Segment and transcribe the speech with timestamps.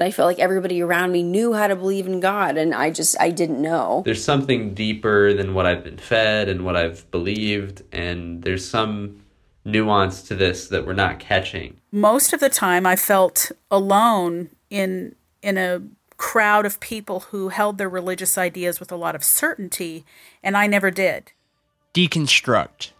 [0.00, 3.16] I felt like everybody around me knew how to believe in God, and I just
[3.20, 4.02] I didn't know.
[4.04, 9.24] There's something deeper than what I've been fed and what I've believed, and there's some
[9.64, 11.80] nuance to this that we're not catching.
[11.90, 15.82] Most of the time, I felt alone in in a
[16.16, 20.04] crowd of people who held their religious ideas with a lot of certainty,
[20.44, 21.32] and I never did.
[21.92, 22.90] Deconstruct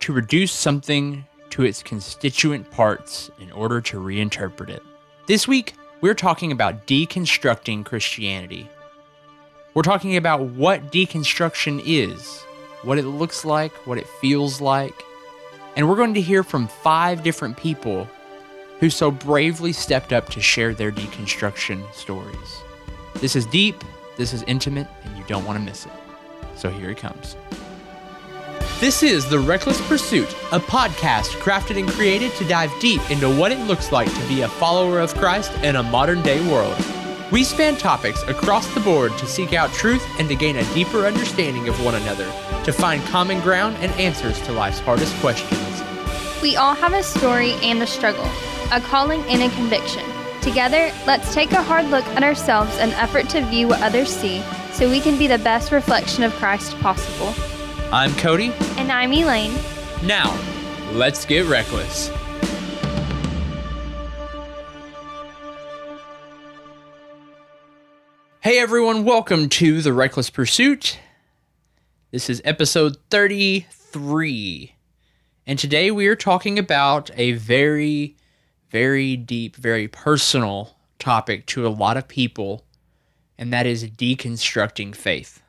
[0.00, 4.82] to reduce something to its constituent parts in order to reinterpret it.
[5.26, 5.74] This week,
[6.04, 8.68] we're talking about deconstructing Christianity.
[9.72, 12.42] We're talking about what deconstruction is,
[12.82, 15.02] what it looks like, what it feels like,
[15.76, 18.06] and we're going to hear from five different people
[18.80, 22.60] who so bravely stepped up to share their deconstruction stories.
[23.14, 23.82] This is deep,
[24.18, 25.92] this is intimate, and you don't want to miss it.
[26.54, 27.34] So here it comes.
[28.84, 33.50] This is The Reckless Pursuit, a podcast crafted and created to dive deep into what
[33.50, 36.76] it looks like to be a follower of Christ in a modern day world.
[37.32, 41.06] We span topics across the board to seek out truth and to gain a deeper
[41.06, 42.30] understanding of one another,
[42.64, 45.82] to find common ground and answers to life's hardest questions.
[46.42, 48.30] We all have a story and a struggle,
[48.70, 50.04] a calling and a conviction.
[50.42, 54.42] Together, let's take a hard look at ourselves and effort to view what others see
[54.72, 57.32] so we can be the best reflection of Christ possible.
[57.92, 58.52] I'm Cody.
[58.76, 59.54] And I'm Elaine.
[60.02, 60.36] Now,
[60.92, 62.10] let's get reckless.
[68.40, 70.98] Hey everyone, welcome to The Reckless Pursuit.
[72.10, 74.74] This is episode 33.
[75.46, 78.16] And today we are talking about a very,
[78.70, 82.64] very deep, very personal topic to a lot of people,
[83.38, 85.43] and that is deconstructing faith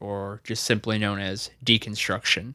[0.00, 2.54] or just simply known as deconstruction.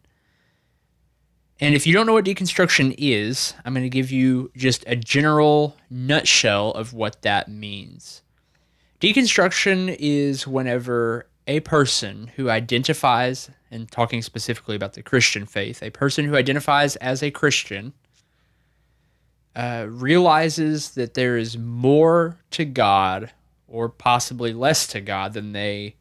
[1.59, 4.95] And if you don't know what deconstruction is, I'm going to give you just a
[4.95, 8.21] general nutshell of what that means.
[8.99, 15.89] Deconstruction is whenever a person who identifies, and talking specifically about the Christian faith, a
[15.89, 17.93] person who identifies as a Christian
[19.55, 23.31] uh, realizes that there is more to God
[23.67, 25.95] or possibly less to God than they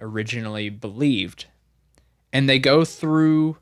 [0.00, 1.46] originally believed.
[2.32, 3.56] And they go through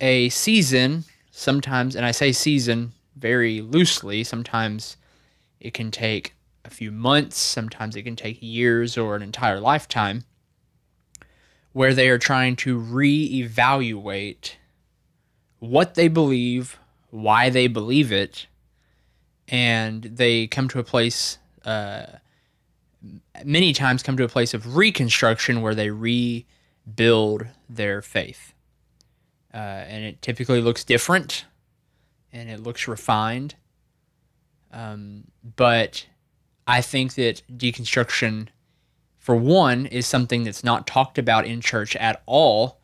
[0.00, 4.96] a season, sometimes, and I say season very loosely, sometimes
[5.60, 6.34] it can take
[6.64, 10.24] a few months, sometimes it can take years or an entire lifetime,
[11.72, 14.52] where they are trying to reevaluate
[15.58, 16.78] what they believe,
[17.10, 18.46] why they believe it,
[19.48, 22.06] and they come to a place uh,
[23.44, 28.54] many times come to a place of reconstruction where they rebuild their faith.
[29.52, 31.44] Uh, and it typically looks different
[32.32, 33.54] and it looks refined.
[34.72, 35.24] Um,
[35.56, 36.06] but
[36.66, 38.48] I think that deconstruction,
[39.18, 42.78] for one, is something that's not talked about in church at all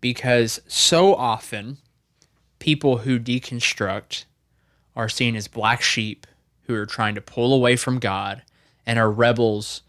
[0.00, 1.78] because so often
[2.58, 4.24] people who deconstruct
[4.96, 6.26] are seen as black sheep
[6.62, 8.42] who are trying to pull away from God
[8.86, 9.82] and are rebels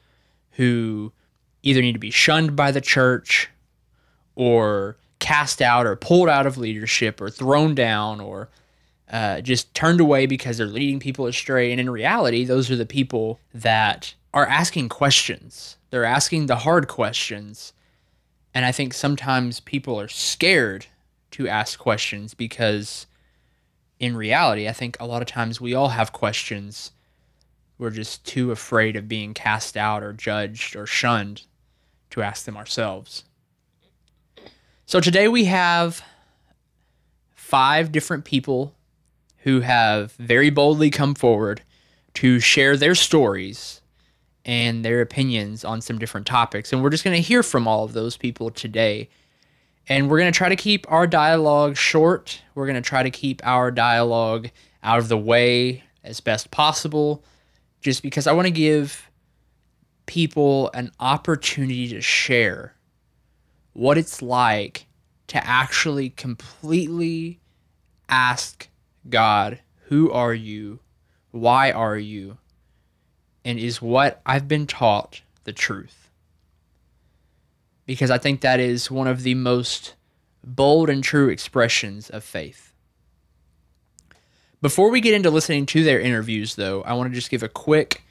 [0.52, 1.12] who
[1.64, 3.50] either need to be shunned by the church
[4.36, 8.50] or cast out or pulled out of leadership or thrown down or
[9.12, 11.72] uh, just turned away because they're leading people astray.
[11.72, 15.78] And in reality, those are the people that are asking questions.
[15.92, 17.74] They're asking the hard questions.
[18.54, 20.88] And I think sometimes people are scared
[21.32, 23.08] to ask questions because
[24.00, 26.92] in reality, I think a lot of times we all have questions
[27.78, 31.44] we're just too afraid of being cast out or judged or shunned
[32.12, 33.24] to ask them ourselves.
[34.86, 36.04] So today we have
[37.34, 38.76] five different people
[39.40, 41.62] who have very boldly come forward
[42.16, 43.82] to share their stories
[44.46, 46.72] and their opinions on some different topics.
[46.72, 49.10] And we're just going to hear from all of those people today.
[49.88, 52.42] And we're going to try to keep our dialogue short.
[52.56, 54.50] We're going to try to keep our dialogue
[54.84, 57.24] out of the way as best possible
[57.84, 59.12] just because I want to give
[60.06, 62.76] people an opportunity to share
[63.74, 64.88] what it's like
[65.28, 67.40] to actually completely
[68.10, 68.70] ask
[69.10, 70.80] God, Who are you?
[71.32, 72.38] Why are you?
[73.44, 76.10] And is what I've been taught the truth?
[77.86, 79.96] Because I think that is one of the most
[80.44, 82.73] bold and true expressions of faith.
[84.64, 87.50] Before we get into listening to their interviews, though, I want to just give a
[87.50, 88.02] quick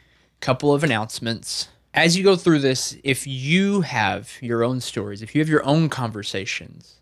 [0.40, 1.69] couple of announcements.
[1.94, 5.64] As you go through this, if you have your own stories, if you have your
[5.64, 7.00] own conversations,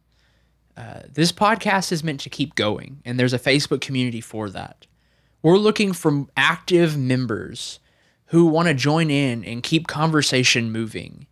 [0.76, 4.86] uh, this podcast is meant to keep going, and there's a Facebook community for that.
[5.42, 7.80] We're looking for active members
[8.26, 11.26] who want to join in and keep conversation moving.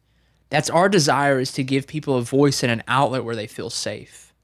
[0.51, 3.71] That's our desire is to give people a voice and an outlet where they feel
[3.71, 4.35] safe.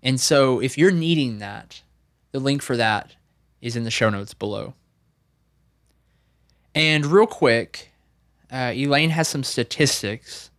[0.00, 1.82] And so if you're needing that,
[2.32, 3.14] the link for that
[3.60, 4.74] is in the show notes below.
[6.74, 7.90] And real quick,
[8.50, 10.50] uh, Elaine has some statistics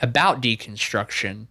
[0.00, 1.46] about deconstruction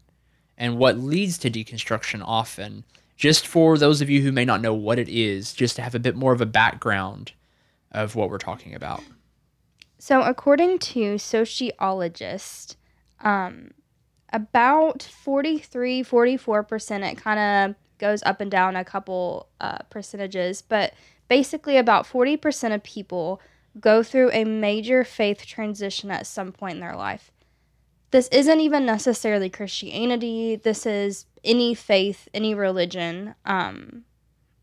[0.57, 2.83] and what leads to deconstruction often.
[3.15, 5.95] Just for those of you who may not know what it is, just to have
[5.95, 7.33] a bit more of a background
[7.91, 9.03] of what we're talking about.
[9.99, 12.75] So, according to sociologists,
[13.19, 13.71] um,
[14.33, 20.93] about 43, 44%, it kind of goes up and down a couple uh, percentages, but
[21.29, 23.39] basically, about 40% of people
[23.79, 27.31] go through a major faith transition at some point in their life.
[28.09, 33.35] This isn't even necessarily Christianity, this is any faith, any religion.
[33.45, 34.03] Um,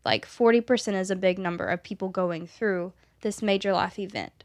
[0.05, 4.43] like 40% is a big number of people going through this major life event.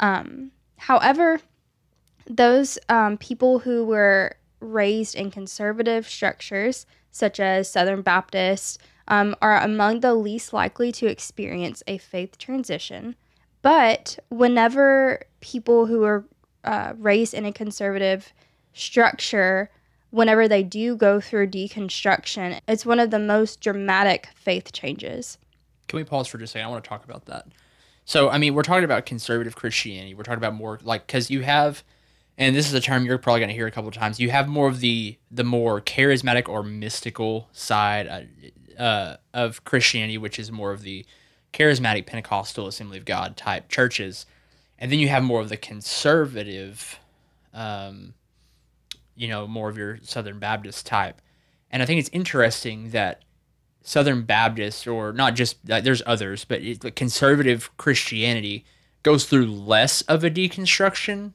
[0.00, 1.40] Um, however,
[2.26, 9.60] those um, people who were raised in conservative structures, such as Southern Baptist, um, are
[9.60, 13.14] among the least likely to experience a faith transition.
[13.60, 16.24] But whenever people who are
[16.64, 18.32] uh, raised in a conservative
[18.72, 19.70] structure,
[20.10, 25.38] whenever they do go through deconstruction, it's one of the most dramatic faith changes.
[25.88, 26.66] Can we pause for just a second?
[26.66, 27.46] I want to talk about that.
[28.04, 30.14] So, I mean, we're talking about conservative Christianity.
[30.14, 31.84] We're talking about more like because you have,
[32.42, 34.18] and this is a term you're probably going to hear a couple of times.
[34.18, 38.08] You have more of the the more charismatic or mystical side
[38.78, 41.06] uh, uh, of Christianity, which is more of the
[41.52, 44.26] charismatic Pentecostal Assembly of God type churches,
[44.78, 46.98] and then you have more of the conservative,
[47.54, 48.14] um,
[49.14, 51.20] you know, more of your Southern Baptist type.
[51.70, 53.22] And I think it's interesting that
[53.82, 58.64] Southern Baptist, or not just like, there's others, but it, conservative Christianity
[59.02, 61.32] goes through less of a deconstruction,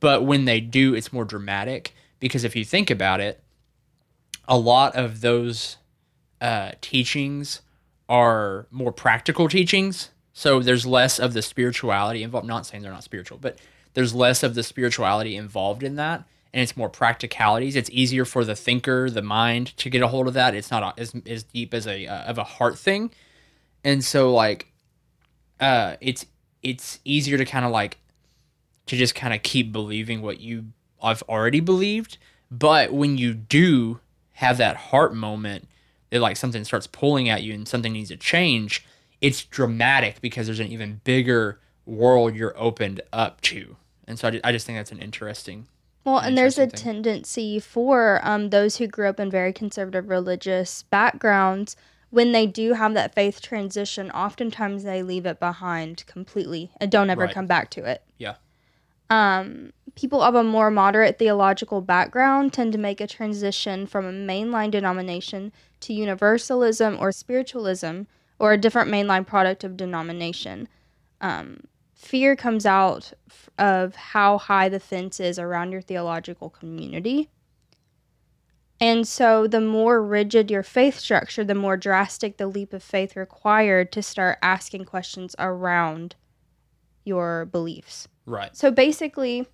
[0.00, 3.42] but when they do, it's more dramatic because if you think about it,
[4.48, 5.76] a lot of those
[6.40, 7.60] uh, teachings
[8.08, 10.10] are more practical teachings.
[10.32, 12.46] So there's less of the spirituality involved.
[12.46, 13.58] Not saying they're not spiritual, but
[13.94, 17.76] there's less of the spirituality involved in that and it's more practicalities.
[17.76, 20.54] It's easier for the thinker, the mind, to get a hold of that.
[20.54, 23.10] It's not as as deep as a uh, of a heart thing,
[23.84, 24.72] and so like,
[25.60, 26.26] uh, it's
[26.62, 27.98] it's easier to kind of like
[28.90, 30.66] to just kind of keep believing what you
[31.00, 32.18] I've already believed.
[32.50, 34.00] But when you do
[34.32, 35.68] have that heart moment,
[36.10, 38.84] that like something starts pulling at you and something needs to change,
[39.20, 43.76] it's dramatic because there's an even bigger world you're opened up to.
[44.08, 45.68] And so I, I just think that's an interesting
[46.04, 46.70] well, and there's a thing.
[46.70, 51.76] tendency for um, those who grew up in very conservative religious backgrounds,
[52.08, 57.10] when they do have that faith transition, oftentimes they leave it behind completely and don't
[57.10, 57.34] ever Right.
[57.34, 58.02] come back to it.
[58.18, 58.34] Yeah.
[59.10, 64.12] Um, people of a more moderate theological background tend to make a transition from a
[64.12, 68.02] mainline denomination to universalism or spiritualism
[68.38, 70.68] or a different mainline Protestant denomination.
[71.20, 73.12] Um, fear comes out
[73.58, 77.28] of how high the fence is around your theological community.
[78.80, 83.14] And so, the more rigid your faith structure, the more drastic the leap of faith
[83.14, 86.16] required to start asking questions around
[87.04, 88.08] your beliefs.
[88.30, 88.56] Right.
[88.56, 89.46] So basically,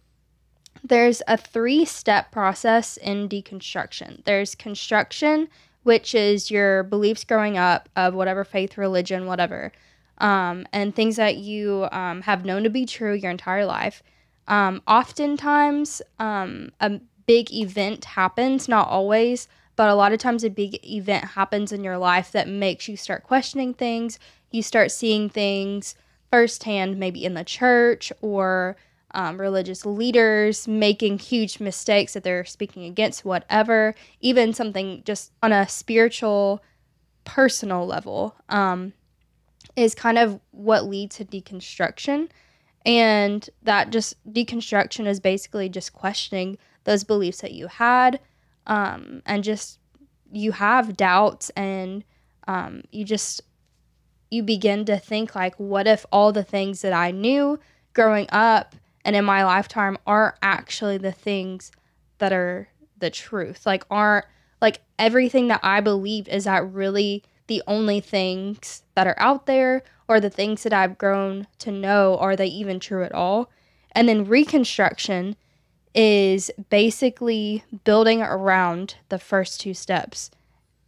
[0.85, 5.49] there's a three step process in deconstruction there's construction,
[5.83, 9.73] which is your beliefs growing up of whatever faith, religion, whatever,
[10.19, 14.03] um, and things that you um, have known to be true your entire life.
[14.47, 20.51] Um, oftentimes, um, a big event happens, not always, but a lot of times a
[20.51, 24.19] big event happens in your life that makes you start questioning things.
[24.51, 25.95] You start seeing things
[26.37, 28.77] firsthand, maybe in the church or
[29.13, 35.51] um, religious leaders making huge mistakes that they're speaking against, whatever, even something just on
[35.51, 36.63] a spiritual,
[37.25, 38.93] personal level, um,
[39.77, 42.29] is kind of what leads to deconstruction.
[42.85, 48.21] And that just deconstruction is basically just questioning those beliefs that you had
[48.67, 49.79] um, and just
[50.31, 52.05] you have doubts and
[52.47, 53.41] um, you just
[54.37, 57.59] you begin to think like what if all the things that i knew
[57.95, 58.77] growing up
[59.07, 61.71] and in my lifetime aren't actually the things
[62.19, 63.65] that are the truth?
[63.65, 64.27] Like aren't
[64.61, 69.83] like everything that i believed is that really the only things that are out there
[70.09, 73.51] or the things that i've grown to know are they even true at all?
[73.93, 75.37] And then reconstruction
[75.95, 80.31] is basically building around the first two steps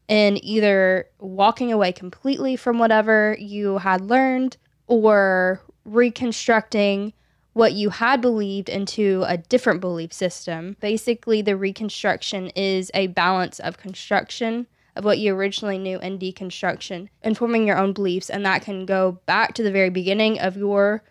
[0.08, 7.12] in either walking away completely from whatever you had learned or reconstructing
[7.52, 10.76] what you had believed into a different belief system.
[10.80, 17.08] Basically, the reconstruction is a balance of construction of what you originally knew and deconstruction
[17.22, 18.30] and forming your own beliefs.
[18.30, 21.02] And that can go back to the very beginning of your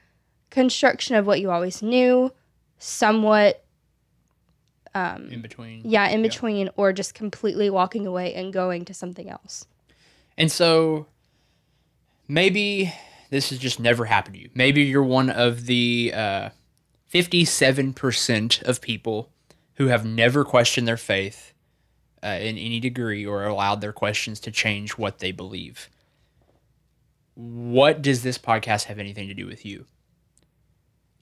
[0.50, 2.32] construction of what you always knew,
[2.78, 3.64] somewhat
[4.98, 5.82] um, in between.
[5.84, 9.66] yeah, in between, or just completely walking away and going to something else.
[10.38, 11.08] And so
[12.28, 12.94] maybe
[13.30, 14.50] this has just never happened to you.
[14.54, 16.50] Maybe you're one of the uh,
[17.14, 19.30] 57% of people
[19.76, 21.54] who have never questioned their faith
[22.24, 25.90] uh, in any degree or allowed their questions to change what they believe.
[27.36, 29.86] What does this podcast have anything to do with you?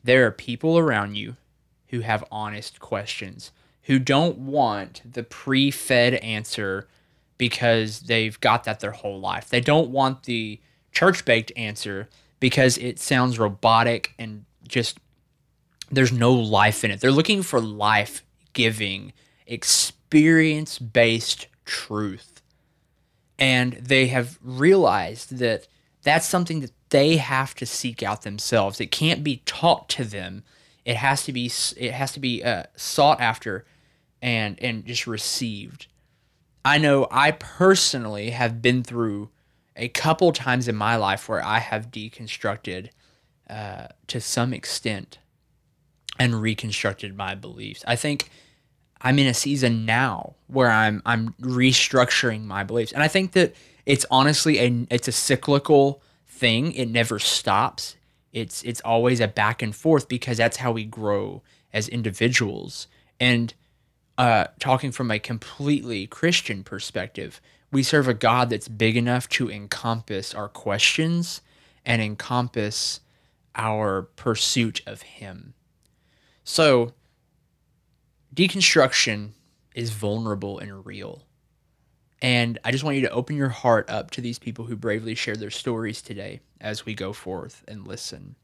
[0.04, 1.36] There are people around you
[1.90, 3.52] who have honest questions,
[3.86, 6.88] who don't want the pre fed answer
[7.38, 9.50] because they've got that their whole life.
[9.50, 10.60] They don't want the
[10.92, 15.00] church baked answer because it sounds robotic and just
[15.92, 17.00] there's no life in it.
[17.00, 18.24] They're looking for life
[18.54, 19.14] giving,
[19.46, 22.42] experience based truth.
[23.38, 25.68] And they have realized that
[26.02, 28.80] that's something that they have to seek out themselves.
[28.80, 30.44] It can't be taught to them.
[30.86, 33.66] It has to be it has to be uh, sought after
[34.26, 35.86] and and just received.
[36.66, 39.30] I know I personally have been through
[39.76, 42.90] a couple times in my life where I have deconstructed
[43.48, 45.20] uh, to some extent
[46.18, 47.84] and reconstructed my beliefs.
[47.88, 48.32] I think
[49.00, 53.54] I'm in a season now where I'm I'm restructuring my beliefs, and I think that
[53.86, 56.72] it's honestly a it's a cyclical thing.
[56.72, 57.96] It never stops.
[58.34, 62.88] It's it's always a back and forth because that's how we grow as individuals.
[63.20, 63.54] And
[64.18, 67.42] uh, talking from a completely Christian perspective,
[67.72, 71.42] we serve a God that's big enough to encompass our questions
[71.86, 73.02] and encompass
[73.56, 75.54] our pursuit of Him.
[76.44, 76.94] So,
[78.34, 79.32] deconstruction
[79.74, 81.24] is vulnerable and real.
[82.22, 85.16] And I just want you to open your heart up to these people who bravely
[85.16, 88.36] share their stories today as we go forth and listen.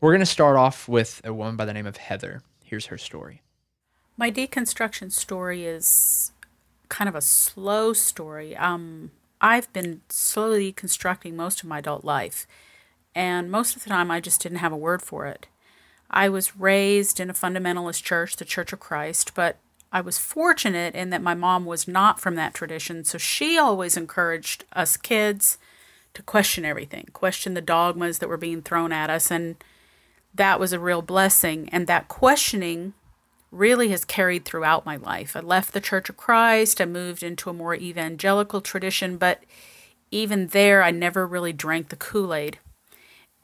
[0.00, 2.42] We're going to start off with a woman by the name of Heather.
[2.64, 3.42] Here's her story.
[4.18, 6.32] My deconstruction story is
[6.88, 8.56] kind of a slow story.
[8.56, 12.44] Um, I've been slowly constructing most of my adult life,
[13.14, 15.46] and most of the time I just didn't have a word for it.
[16.10, 19.58] I was raised in a fundamentalist church, the Church of Christ, but
[19.92, 23.96] I was fortunate in that my mom was not from that tradition, so she always
[23.96, 25.58] encouraged us kids
[26.14, 29.62] to question everything, question the dogmas that were being thrown at us, and
[30.34, 31.68] that was a real blessing.
[31.68, 32.94] And that questioning
[33.50, 35.34] really has carried throughout my life.
[35.34, 39.42] I left the Church of Christ, I moved into a more evangelical tradition, but
[40.10, 42.58] even there, I never really drank the Kool Aid.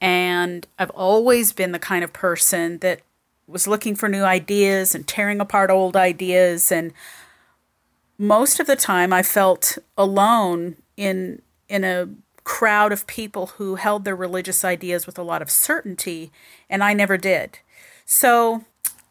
[0.00, 3.00] And I've always been the kind of person that
[3.46, 6.72] was looking for new ideas and tearing apart old ideas.
[6.72, 6.92] And
[8.18, 12.08] most of the time, I felt alone in, in a
[12.44, 16.30] crowd of people who held their religious ideas with a lot of certainty,
[16.68, 17.58] and I never did.
[18.04, 18.64] So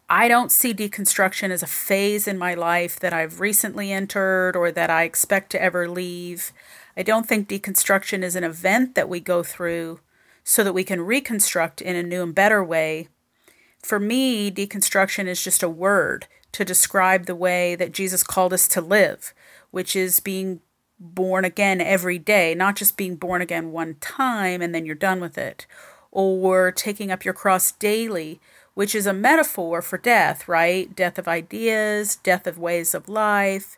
[0.08, 4.70] I don't see deconstruction as a phase in my life that I've recently entered or
[4.70, 6.52] that I expect to ever leave.
[6.96, 10.00] I don't think deconstruction is an event that we go through
[10.44, 13.08] so that we can reconstruct in a new and better way.
[13.82, 18.68] For me, deconstruction is just a word to describe the way that Jesus called us
[18.68, 19.32] to live,
[19.70, 20.60] which is being
[21.00, 25.20] born again every day, not just being born again one time and then you're done
[25.20, 25.66] with it,
[26.12, 28.38] or taking up your cross daily
[28.74, 30.94] which is a metaphor for death, right?
[30.94, 33.76] Death of ideas, death of ways of life,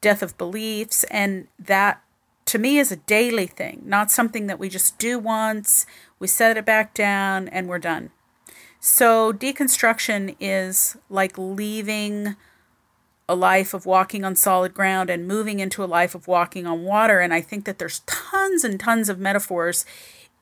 [0.00, 1.04] death of beliefs.
[1.04, 2.02] And that
[2.46, 5.86] to me is a daily thing, not something that we just do once,
[6.18, 8.10] we set it back down, and we're done.
[8.80, 12.36] So deconstruction is like leaving
[13.26, 16.84] a life of walking on solid ground and moving into a life of walking on
[16.84, 17.20] water.
[17.20, 19.86] And I think that there's tons and tons of metaphors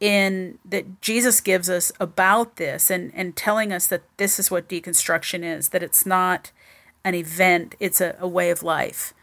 [0.02, 4.68] in that Jesus gives us about this and, and telling us that this is what
[4.68, 6.50] deconstruction is, that it's not
[7.04, 9.14] an event, it's a, a way of life,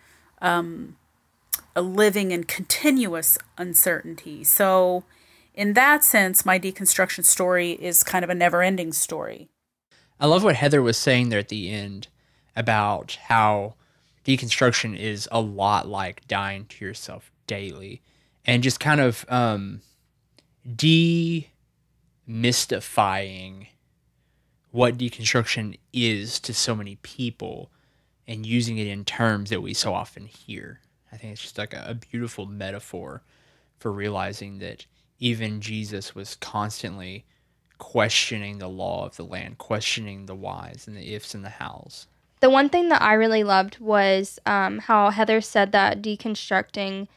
[0.41, 0.95] um,
[1.75, 4.45] a living in continuous uncertainty.
[4.45, 5.03] So,
[5.53, 9.49] in that sense, my deconstruction story is kind of a never ending story.
[10.17, 12.07] I love what Heather was saying there at the end
[12.55, 13.73] about how
[14.23, 18.01] deconstruction is a lot like dying to yourself daily
[18.45, 19.81] and just kind of um,
[20.75, 23.67] demystifying
[24.71, 27.71] what deconstruction is to so many people
[28.27, 30.79] and using it in terms that we so often hear.
[31.11, 33.23] I think it's just like a, a beautiful metaphor
[33.79, 34.85] for realizing that
[35.19, 37.25] even Jesus was constantly
[37.79, 42.07] questioning the law of the land, questioning the whys and the ifs and the hows.
[42.41, 47.07] The one thing that I really loved was um, how Heather said that deconstructing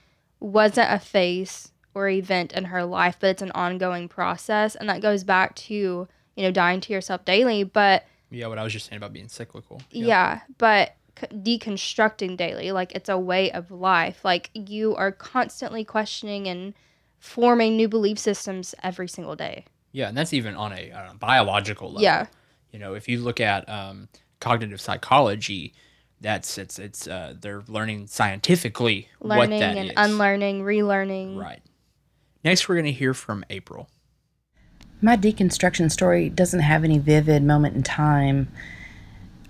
[0.40, 5.00] wasn't a phase or event in her life, but it's an ongoing process, and that
[5.02, 7.64] goes back to you know dying to yourself daily.
[7.64, 9.80] But Yeah, what I was just saying about being cyclical.
[9.90, 10.94] yeah, but
[11.56, 14.24] deconstructing daily, like it's a way of life.
[14.24, 16.74] Like you are constantly questioning and
[17.18, 19.64] forming new belief systems every single day.
[19.92, 22.02] Yeah, and that's even on a, biological level.
[22.02, 22.26] Yeah.
[22.72, 24.08] You know, if you look at um,
[24.40, 25.74] cognitive psychology,
[26.22, 29.94] that's it's it's uh, they're learning scientifically what Learning that and is.
[29.96, 31.36] unlearning, relearning.
[31.38, 31.60] Right.
[32.44, 33.88] Next, we're going to hear from April.
[35.00, 38.48] My deconstruction story doesn't have any vivid moment in time.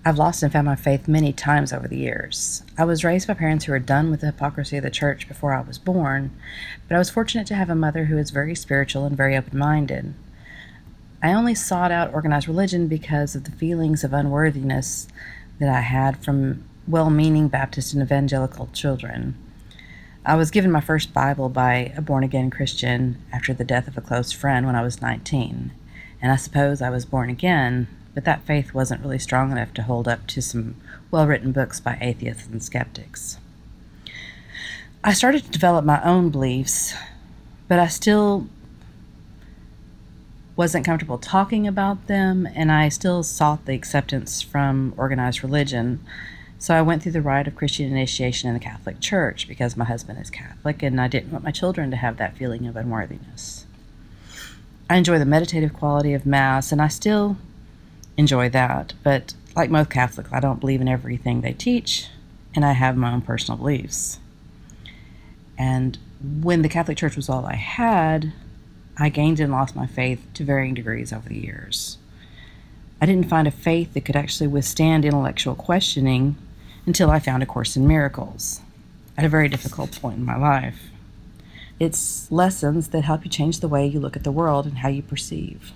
[0.04, 2.62] I've lost and found my faith many times over the years.
[2.76, 5.54] I was raised by parents who were done with the hypocrisy of the church before
[5.54, 6.36] I was born,
[6.88, 9.58] but I was fortunate to have a mother who was very spiritual and very open
[9.58, 10.14] minded.
[11.22, 15.06] I only sought out organized religion because of the feelings of unworthiness
[15.60, 19.36] that I had from well meaning Baptist and evangelical children.
[20.24, 23.98] I was given my first Bible by a born again Christian after the death of
[23.98, 25.72] a close friend when I was 19.
[26.20, 29.82] And I suppose I was born again, but that faith wasn't really strong enough to
[29.82, 30.76] hold up to some
[31.10, 33.38] well written books by atheists and skeptics.
[35.02, 36.94] I started to develop my own beliefs,
[37.66, 38.46] but I still
[40.54, 45.98] wasn't comfortable talking about them, and I still sought the acceptance from organized religion.
[46.62, 49.84] So I went through the rite of Christian initiation in the Catholic Church because my
[49.84, 53.66] husband is Catholic, and I didn't want my children to have that feeling of unworthiness.
[54.88, 57.36] I enjoy the meditative quality of Mass, and I still
[58.16, 62.06] enjoy that, but like most Catholics, I don't believe in everything they teach,
[62.54, 64.20] and I have my own personal beliefs.
[65.58, 68.32] And when the Catholic Church was all I had,
[68.96, 71.98] I gained and lost my faith to varying degrees over the years.
[73.00, 76.36] I didn't find a faith that could actually withstand intellectual questioning
[76.86, 78.60] until I found A Course in Miracles
[79.16, 80.90] at a very difficult point in my life.
[81.78, 84.88] It's lessons that help you change the way you look at the world and how
[84.88, 85.72] you perceive.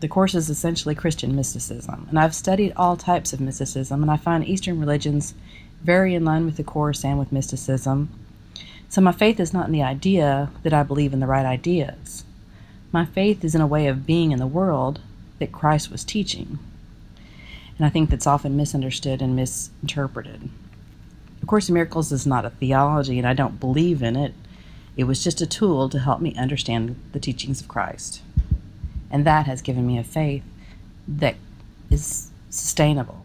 [0.00, 4.16] The Course is essentially Christian mysticism, and I've studied all types of mysticism, and I
[4.16, 5.34] find Eastern religions
[5.82, 8.08] very in line with the Course and with mysticism.
[8.88, 12.24] So my faith is not in the idea that I believe in the right ideas.
[12.92, 15.00] My faith is in a way of being in the world
[15.38, 16.58] that Christ was teaching.
[17.80, 20.50] And I think that's often misunderstood and misinterpreted.
[21.40, 24.34] Of Course in Miracles is not a theology, and I don't believe in it.
[24.98, 28.20] It was just a tool to help me understand the teachings of Christ.
[29.10, 30.42] And that has given me a faith
[31.08, 31.36] that
[31.88, 33.24] is sustainable.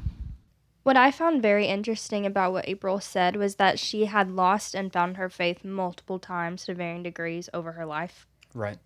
[0.83, 4.93] What I found very interesting about what April said was that she had lost and
[4.93, 8.25] found her faith multiple times to varying degrees over her life.
[8.53, 8.77] Right.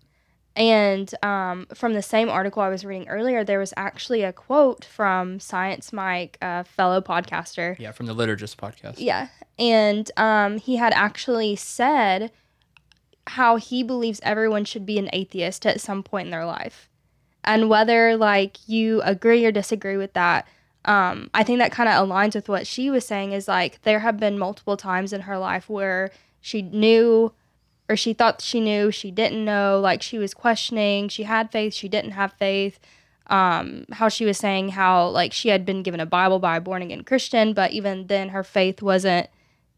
[0.60, 4.84] And um, from the same article I was reading earlier, there was actually a quote
[4.84, 7.78] from Science Mike, a fellow podcaster.
[7.78, 8.96] Yeah, from the Liturgist podcast.
[8.98, 9.28] Yeah.
[9.58, 12.30] And um, he had actually said
[13.26, 16.90] how he believes everyone should be an atheist at some point in their life.
[17.42, 20.46] And whether like you agree or disagree with that,
[20.84, 24.00] um, I think that kind of aligns with what she was saying is like there
[24.00, 26.10] have been multiple times in her life where
[26.42, 27.32] she knew
[27.90, 31.74] or she thought she knew, she didn't know, like she was questioning, she had faith,
[31.74, 32.78] she didn't have faith.
[33.26, 36.60] Um, how she was saying how like she had been given a Bible by a
[36.60, 39.28] born again Christian, but even then her faith wasn't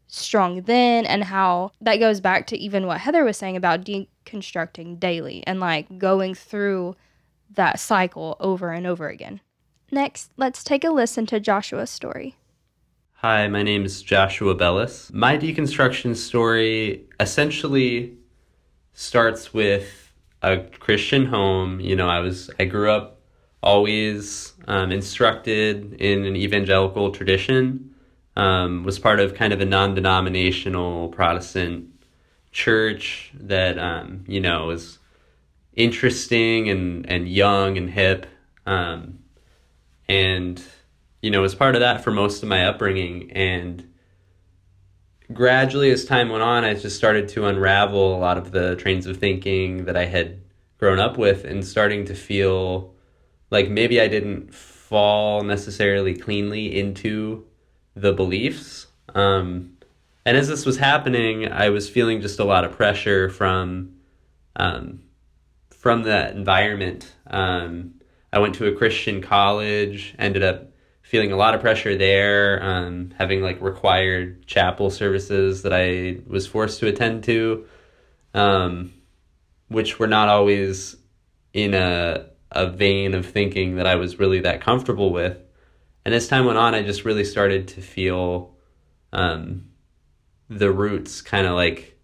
[0.07, 4.99] strong then, and how that goes back to even what Heather was saying about deconstructing
[4.99, 6.95] daily and like going through
[7.51, 9.41] that cycle over and over again.
[9.91, 12.35] Next, let's take a listen to Joshua's story.
[13.25, 15.09] Hi, my name is Joshua Bellis.
[15.13, 18.17] My deconstruction story essentially
[18.91, 21.79] starts with a Christian home.
[21.79, 23.21] You know, I was I grew up
[23.61, 27.95] always um, instructed in an evangelical tradition.
[28.35, 31.93] Um, was part of kind of a non-denominational Protestant
[32.51, 34.99] church that um, you know was
[35.77, 38.25] interesting and and young and hip.
[38.65, 39.19] Um,
[40.09, 40.61] and
[41.23, 43.31] you know was part of that for most of my upbringing.
[43.31, 43.89] And
[45.31, 49.07] gradually as time went on i just started to unravel a lot of the trains
[49.07, 50.41] of thinking that i had
[50.77, 52.93] grown up with and starting to feel
[53.49, 57.45] like maybe i didn't fall necessarily cleanly into
[57.95, 58.87] the beliefs.
[59.15, 59.77] Um,
[60.25, 63.95] and as this was happening i was feeling just a lot of pressure from
[64.55, 65.01] um,
[65.71, 67.11] from that environment.
[67.27, 67.95] Um,
[68.33, 70.72] i went to a christian college ended up
[71.03, 76.47] feeling a lot of pressure there, um, having like required chapel services that I was
[76.47, 77.65] forced to attend to,
[78.33, 78.93] um,
[79.67, 80.95] which were not always
[81.53, 85.37] in a a vein of thinking that I was really that comfortable with.
[86.05, 88.55] And as time went on, I just really started to feel
[89.11, 89.69] um,
[90.49, 91.99] the roots kind of like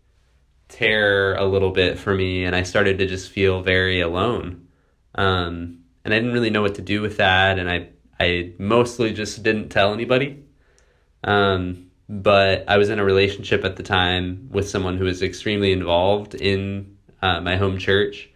[0.68, 4.68] tear a little bit for me, and I started to just feel very alone.
[5.16, 9.14] Um, and I didn't really know what to do with that, and I I mostly
[9.14, 10.44] just didn't tell anybody.
[11.24, 15.72] Um, but I was in a relationship at the time with someone who was extremely
[15.72, 18.30] involved in uh, my home church,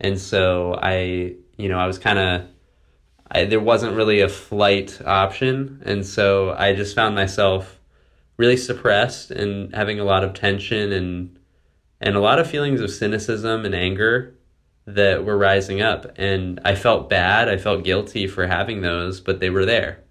[0.00, 5.82] and so I, you know, I was kind of, there wasn't really a flight option,
[5.84, 7.80] and so I just found myself
[8.36, 11.38] really suppressed and having a lot of tension and
[12.00, 14.37] and a lot of feelings of cynicism and anger
[14.94, 17.48] that were rising up, and I felt bad.
[17.48, 20.02] I felt guilty for having those, but they were there,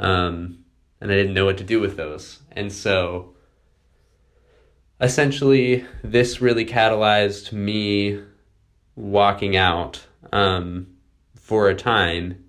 [0.00, 0.64] um,
[1.00, 3.34] and I didn't know what to do with those, and so
[5.00, 8.20] essentially, this really catalyzed me
[8.94, 10.86] walking out um,
[11.34, 12.44] for a time,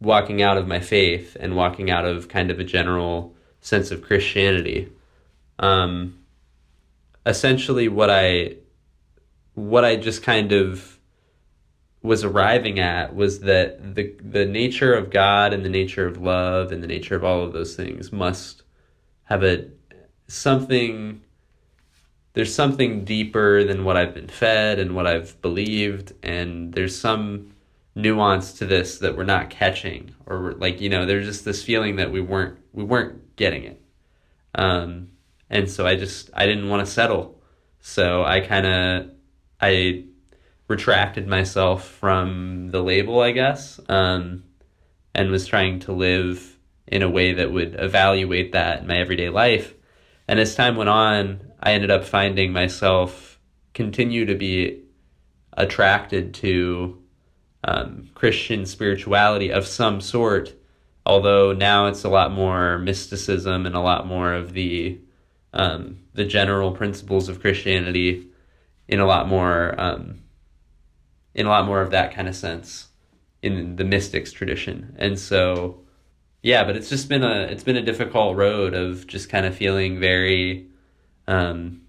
[0.00, 4.02] walking out of my faith and walking out of kind of a general sense of
[4.02, 4.90] Christianity.
[5.58, 6.18] Um,
[7.24, 8.56] essentially, what I
[9.54, 10.98] what I just kind of
[12.02, 16.72] was arriving at was that the the nature of God and the nature of love
[16.72, 18.62] and the nature of all of those things must
[19.24, 19.66] have a
[20.26, 21.20] something
[22.32, 27.54] there's something deeper than what I've been fed and what I've believed and there's some
[27.94, 31.96] nuance to this that we're not catching or like you know there's just this feeling
[31.96, 33.82] that we weren't we weren't getting it.
[34.54, 35.10] Um
[35.50, 37.42] and so I just I didn't want to settle.
[37.80, 39.10] So I kind of
[39.60, 40.04] I
[40.68, 44.44] retracted myself from the label I guess um
[45.14, 49.28] and was trying to live in a way that would evaluate that in my everyday
[49.28, 49.74] life.
[50.28, 53.38] And as time went on, I ended up finding myself
[53.74, 54.82] continue to be
[55.54, 57.00] attracted to
[57.64, 60.54] um, Christian spirituality of some sort,
[61.04, 64.98] although now it's a lot more mysticism and a lot more of the
[65.52, 68.29] um, the general principles of Christianity
[68.90, 70.18] in a lot more um,
[71.34, 72.88] in a lot more of that kind of sense
[73.40, 75.80] in the mystics tradition, and so
[76.42, 79.54] yeah, but it's just been a it's been a difficult road of just kind of
[79.54, 80.66] feeling very
[81.28, 81.82] um,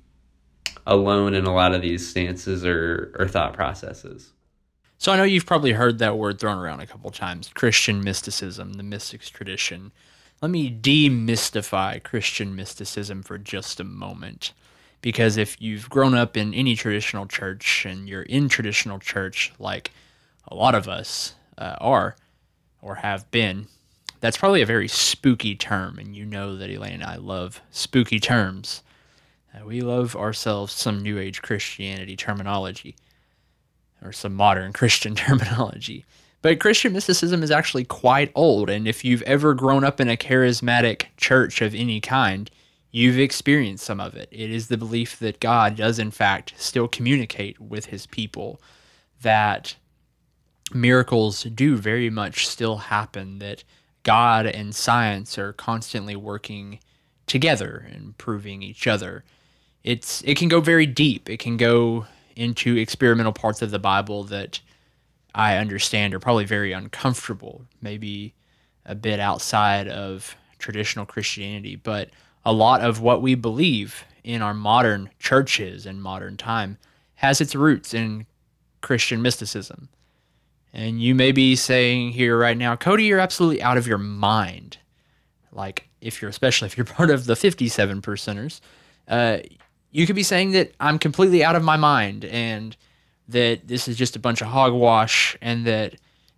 [0.85, 4.31] alone in a lot of these stances or or thought processes.
[4.99, 8.73] So I know you've probably heard that word thrown around a couple times, Christian mysticism,
[8.73, 9.91] the mystics tradition.
[10.43, 14.53] Let me demystify Christian mysticism for just a moment.
[15.01, 19.91] Because if you've grown up in any traditional church and you're in traditional church, like
[20.47, 22.15] a lot of us uh, are
[22.81, 23.67] or have been,
[24.21, 28.19] that's probably a very spooky term, and you know that Elaine and I love spooky
[28.19, 28.83] terms.
[29.53, 32.95] Uh, we love ourselves some New Age Christianity terminology,
[34.03, 36.05] or some modern Christian terminology.
[36.43, 40.17] But Christian mysticism is actually quite old, and if you've ever grown up in a
[40.17, 42.49] charismatic church of any kind,
[42.91, 44.29] you've experienced some of it.
[44.31, 48.61] It is the belief that God does, in fact, still communicate with his people,
[49.21, 49.75] that
[50.73, 53.63] miracles do very much still happen, that
[54.03, 56.79] God and science are constantly working
[57.27, 59.23] together and proving each other.
[59.83, 61.29] It's it can go very deep.
[61.29, 64.59] It can go into experimental parts of the Bible that
[65.33, 68.33] I understand are probably very uncomfortable, maybe
[68.85, 72.09] a bit outside of traditional Christianity, but
[72.45, 76.77] a lot of what we believe in our modern churches and modern time
[77.15, 78.25] has its roots in
[78.81, 79.89] Christian mysticism.
[80.73, 84.77] And you may be saying here right now, Cody, you're absolutely out of your mind.
[85.51, 88.61] Like, if you're, especially if you're part of the 57 percenters,
[89.07, 89.39] uh,
[89.91, 92.75] you could be saying that I'm completely out of my mind and
[93.27, 95.95] that this is just a bunch of hogwash and that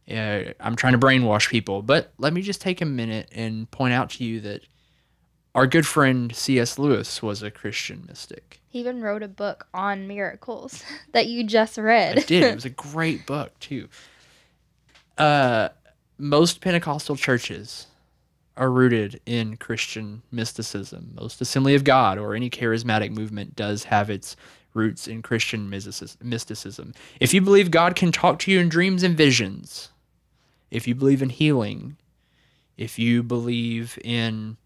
[0.10, 1.82] uh, I'm trying to brainwash people.
[1.82, 4.64] But let me just take a minute and point out to you that
[5.56, 6.80] our good friend C.S.
[6.80, 8.60] Lewis was a Christian mystic.
[8.70, 12.18] He even wrote a book on miracles that you just read.
[12.18, 12.44] I did.
[12.44, 13.88] It was a great book, too
[15.18, 15.70] uh,
[16.18, 17.88] most Pentecostal churches
[18.56, 21.14] are rooted in Christian mysticism.
[21.20, 24.36] Most Assembly of God or any charismatic movement does have its
[24.74, 26.94] roots in Christian mysticism.
[27.20, 29.90] If you believe God can talk to you in dreams and visions,
[30.72, 31.98] if you believe in healing,
[32.78, 34.58] if you believe in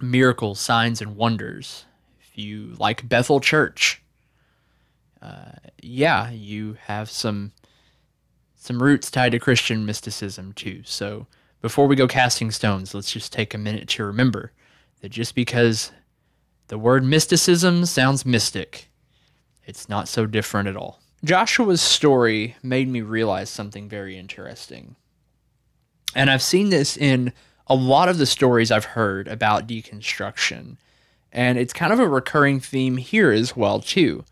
[0.00, 1.84] miracles, signs, and wonders,
[2.20, 4.02] if you like Bethel Church,
[5.22, 7.52] uh, yeah, you have some
[8.56, 10.82] some roots tied to Christian mysticism too.
[10.84, 11.26] So
[11.60, 14.52] before we go casting stones, let's just take a minute to remember
[15.00, 15.92] that just because
[16.68, 18.88] the word mysticism sounds mystic,
[19.66, 21.00] it's not so different at all.
[21.24, 24.96] Joshua's story made me realize something very interesting.
[26.14, 27.32] And I've seen this in
[27.66, 30.76] a lot of the stories I've heard about deconstruction.
[31.32, 34.24] And it's kind of a recurring theme here as well, too.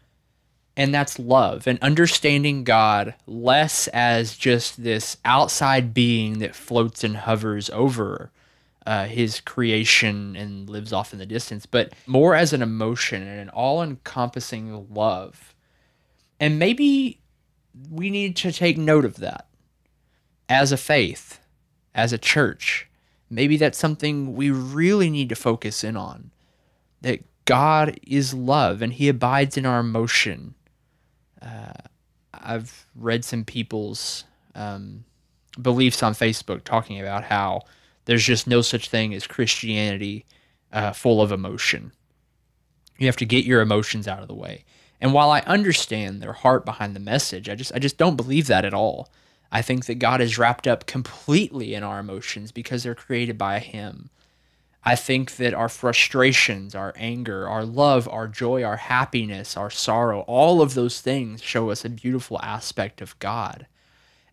[0.77, 7.16] And that's love and understanding God less as just this outside being that floats and
[7.16, 8.31] hovers over
[8.87, 13.40] uh, his creation and lives off in the distance, but more as an emotion and
[13.40, 15.55] an all encompassing love.
[16.40, 17.21] And maybe
[17.90, 19.47] we need to take note of that
[20.49, 21.40] as a faith,
[21.95, 22.88] as a church.
[23.33, 26.33] Maybe that's something we really need to focus in on
[27.01, 30.55] that God is love and he abides in our emotion.
[31.40, 31.73] Uh,
[32.35, 35.05] I've read some people's um,
[35.61, 37.62] beliefs on Facebook talking about how
[38.05, 40.27] there's just no such thing as Christianity
[40.71, 41.92] uh, full of emotion.
[42.99, 44.66] You have to get your emotions out of the way.
[45.01, 48.47] And while I understand their heart behind the message, I just I just don't believe
[48.49, 49.11] that at all.
[49.55, 53.59] I think that God is wrapped up completely in our emotions because they're created by
[53.59, 54.09] him.
[54.83, 60.21] I think that our frustrations, our anger, our love, our joy, our happiness, our sorrow,
[60.21, 63.67] all of those things show us a beautiful aspect of God.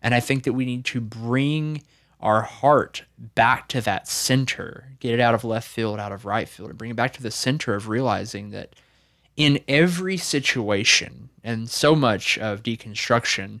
[0.02, 1.82] And I think that we need to bring
[2.20, 6.48] our heart back to that center, get it out of left field, out of right
[6.48, 8.74] field, and bring it back to the center of realizing that
[9.36, 13.60] in every situation, and so much of deconstruction,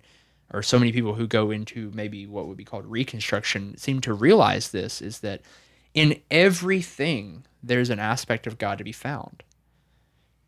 [0.52, 4.12] or so many people who go into maybe what would be called reconstruction, seem to
[4.12, 5.42] realize this is that
[5.94, 9.42] in everything, there's an aspect of God to be found.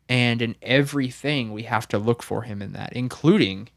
[0.09, 3.69] And in everything, we have to look for Him in that, including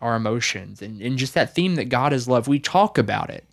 [0.00, 2.48] our emotions and, and just that theme that God is love.
[2.48, 3.44] We talk about it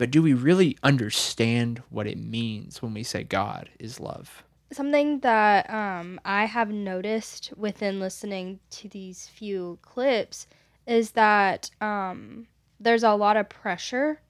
[0.00, 4.44] but do we really understand what it means when we say God is love?
[4.72, 10.46] Something that um, I have noticed within listening to these few clips
[10.90, 12.46] is that um,
[12.80, 14.20] there's a lot of pressure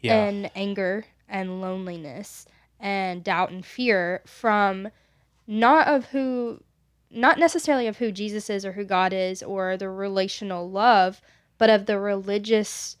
[0.00, 0.24] Yeah.
[0.26, 2.46] and anger and loneliness
[2.78, 4.88] and doubt and fear from
[5.46, 6.62] not of who
[7.10, 11.20] not necessarily of who Jesus is or who God is or the relational love,
[11.56, 12.96] but of the religious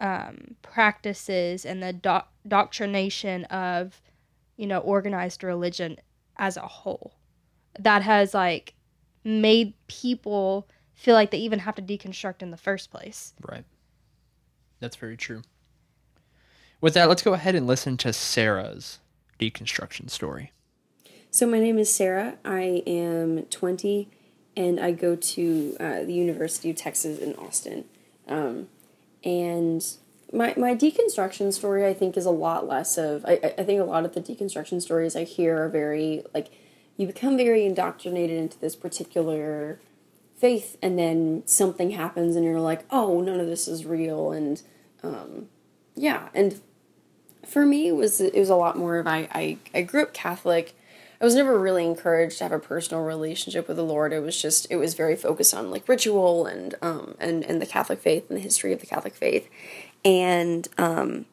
[0.00, 4.02] um, practices and the doc- doctrination of,
[4.56, 5.96] you know, organized religion
[6.36, 7.14] as a whole.
[7.78, 8.74] That has like
[9.22, 13.34] made people feel like they even have to deconstruct in the first place.
[13.46, 13.64] Right.
[14.80, 15.42] That's very true.
[16.80, 18.98] With that, let's go ahead and listen to Sarah's
[19.38, 20.52] deconstruction story.
[21.30, 22.36] So my name is Sarah.
[22.44, 24.08] I am 20,
[24.56, 27.86] and I go to uh, the University of Texas in Austin.
[28.28, 28.68] Um,
[29.24, 29.84] and
[30.32, 33.24] my my deconstruction story, I think, is a lot less of.
[33.24, 36.50] I I think a lot of the deconstruction stories I hear are very like
[36.96, 39.80] you become very indoctrinated into this particular
[40.36, 44.62] faith, and then something happens, and you're like, oh, none of this is real, and
[45.02, 45.48] um,
[45.94, 46.60] yeah, and
[47.46, 50.14] for me it was it was a lot more of I, I I grew up
[50.14, 50.76] Catholic.
[51.20, 54.12] I was never really encouraged to have a personal relationship with the Lord.
[54.12, 57.66] It was just it was very focused on like ritual and um and and the
[57.66, 59.48] Catholic faith and the history of the Catholic faith,
[60.04, 61.26] and um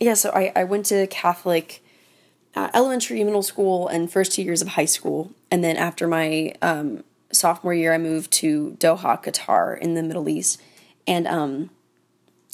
[0.00, 0.14] yeah.
[0.14, 1.82] So I I went to Catholic
[2.56, 6.54] uh, elementary, middle school, and first two years of high school, and then after my
[6.60, 10.60] um sophomore year, I moved to Doha, Qatar, in the Middle East,
[11.06, 11.70] and um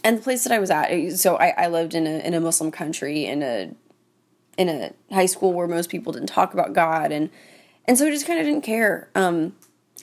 [0.03, 2.41] and the place that I was at, so I, I lived in a in a
[2.41, 3.73] Muslim country in a
[4.57, 7.31] in a high school where most people didn't talk about God and
[7.87, 9.09] and so I just kind of didn't care.
[9.15, 9.55] Um,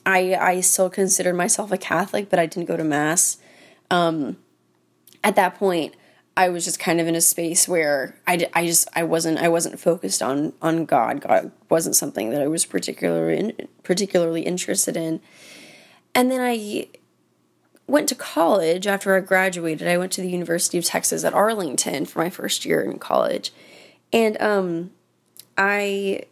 [0.05, 3.37] I I still considered myself a Catholic, but I didn't go to mass.
[3.89, 4.37] Um,
[5.23, 5.95] at that point,
[6.37, 9.49] I was just kind of in a space where I, I just I wasn't I
[9.49, 11.21] wasn't focused on on God.
[11.21, 15.19] God wasn't something that I was particularly in, particularly interested in.
[16.15, 16.87] And then I
[17.87, 19.87] went to college after I graduated.
[19.87, 23.51] I went to the University of Texas at Arlington for my first year in college.
[24.13, 24.91] And um,
[25.57, 26.23] I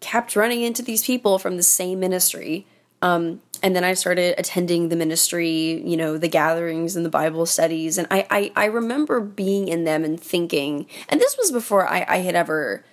[0.00, 2.66] kept running into these people from the same ministry.
[3.02, 7.46] Um, and then I started attending the ministry, you know, the gatherings and the Bible
[7.46, 7.98] studies.
[7.98, 12.04] And I, I, I remember being in them and thinking, and this was before I,
[12.08, 12.84] I had ever,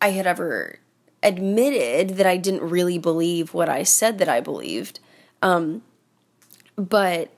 [0.00, 0.78] I had ever
[1.22, 5.00] admitted that I didn't really believe what I said that I believed.
[5.42, 5.82] Um,
[6.76, 7.30] but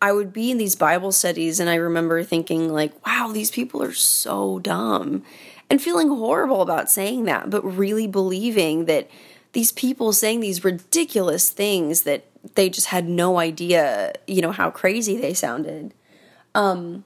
[0.00, 3.82] I would be in these Bible studies and I remember thinking like, wow, these people
[3.82, 5.24] are so dumb
[5.70, 9.08] and feeling horrible about saying that, but really believing that
[9.52, 14.70] these people saying these ridiculous things that they just had no idea, you know, how
[14.70, 15.94] crazy they sounded.
[16.54, 17.04] Um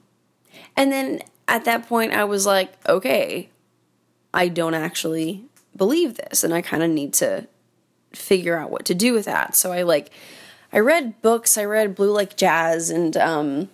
[0.75, 3.49] and then at that point I was like, okay,
[4.33, 7.47] I don't actually believe this and I kind of need to
[8.13, 9.55] figure out what to do with that.
[9.55, 10.11] So I like
[10.73, 11.55] I read books.
[11.55, 13.69] I read Blue Like Jazz and um,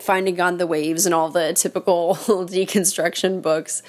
[0.00, 3.84] Finding God the Waves and all the typical deconstruction books,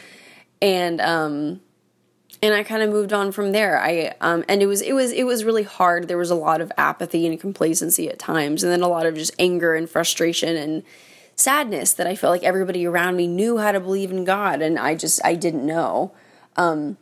[0.62, 1.62] and um,
[2.42, 3.80] and I kind of moved on from there.
[3.80, 6.08] I um, and it was it was it was really hard.
[6.08, 9.16] There was a lot of apathy and complacency at times, and then a lot of
[9.16, 10.84] just anger and frustration and
[11.36, 14.80] sadness that I felt like everybody around me knew how to believe in God, and
[14.80, 16.14] I just I didn't know.
[16.56, 16.98] Um,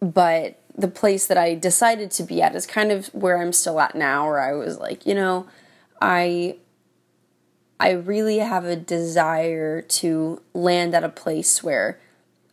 [0.00, 3.80] but the place that I decided to be at is kind of where I'm still
[3.80, 5.46] at now, where I was like, you know,
[6.02, 6.56] I
[7.78, 12.00] I really have a desire to land at a place where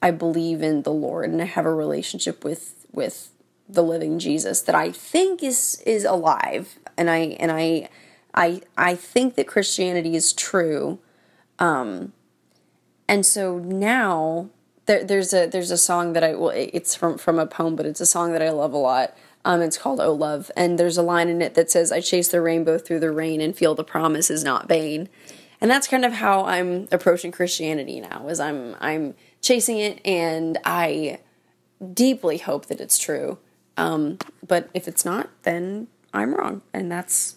[0.04, 3.32] I believe in the Lord and I have a relationship with with
[3.70, 7.88] the living Jesus that I think is is alive and I and I
[8.36, 11.00] I I think that Christianity is true.
[11.58, 12.12] Um
[13.08, 14.50] and so now
[14.88, 17.86] there, there's a there's a song that I well it's from from a poem but
[17.86, 19.16] it's a song that I love a lot.
[19.46, 22.28] Um it's called Oh Love and there's a line in it that says I chase
[22.28, 25.08] the rainbow through the rain and feel the promise is not vain.
[25.62, 30.58] And that's kind of how I'm approaching Christianity now is I'm I'm chasing it, and
[30.66, 31.20] I
[31.94, 33.38] deeply hope that it's true.
[33.78, 37.36] Um, but if it's not, then I'm wrong, and that's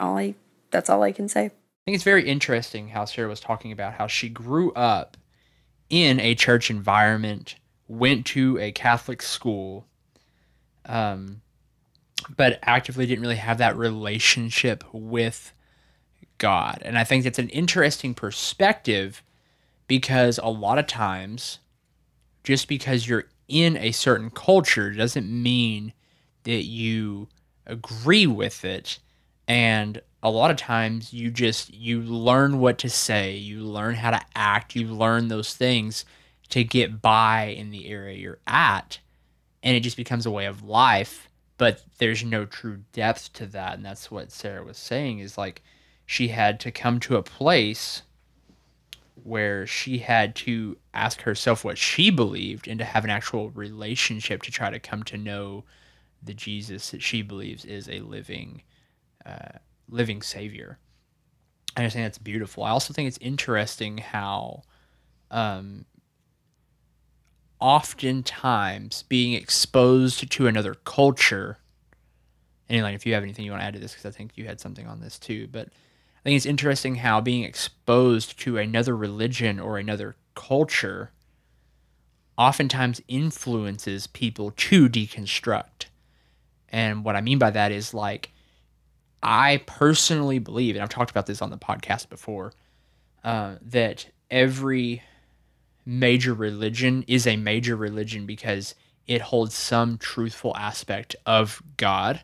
[0.00, 0.34] all I.
[0.72, 1.44] That's all I can say.
[1.46, 1.50] I
[1.84, 5.16] think it's very interesting how Sarah was talking about how she grew up
[5.88, 9.86] in a church environment, went to a Catholic school,
[10.86, 11.42] um,
[12.36, 15.52] but actively didn't really have that relationship with
[16.38, 16.80] God.
[16.84, 19.22] And I think that's an interesting perspective
[19.86, 21.58] because a lot of times
[22.42, 25.92] just because you're in a certain culture doesn't mean
[26.44, 27.28] that you
[27.66, 28.98] agree with it.
[29.46, 34.10] And a lot of times you just you learn what to say you learn how
[34.10, 36.06] to act you learn those things
[36.48, 38.98] to get by in the area you're at
[39.62, 43.74] and it just becomes a way of life but there's no true depth to that.
[43.74, 45.62] And that's what sarah was saying is like
[46.06, 48.02] she had to come to a place
[49.14, 54.42] where she had to ask herself what she believed and to have an actual relationship
[54.42, 55.64] to try to come to know
[56.22, 58.62] the Jesus that she believes is a living,
[59.24, 60.78] uh, living Savior.
[61.76, 62.64] I just think that's beautiful.
[62.64, 64.62] I also think it's interesting how,
[65.30, 65.84] um,
[67.60, 71.58] oftentimes being exposed to another culture.
[72.68, 74.32] And like, if you have anything you want to add to this, because I think
[74.36, 75.68] you had something on this too, but
[76.24, 81.10] I think it's interesting how being exposed to another religion or another culture
[82.38, 85.86] oftentimes influences people to deconstruct.
[86.70, 88.32] And what I mean by that is like,
[89.22, 92.54] I personally believe, and I've talked about this on the podcast before,
[93.22, 95.02] uh, that every
[95.84, 98.74] major religion is a major religion because
[99.06, 102.22] it holds some truthful aspect of God,